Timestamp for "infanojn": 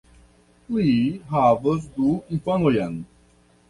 2.39-3.01